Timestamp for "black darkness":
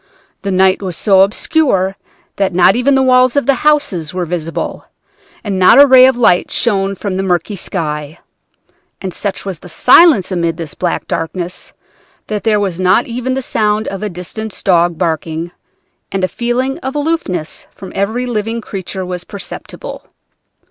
10.73-11.71